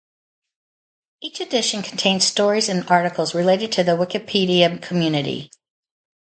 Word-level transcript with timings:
Each 1.21 1.39
edition 1.41 1.83
contains 1.83 2.23
stories 2.25 2.69
and 2.69 2.89
articles 2.89 3.35
related 3.35 3.71
to 3.73 3.83
the 3.83 3.91
Wikipedia 3.91 4.81
community. 4.81 5.51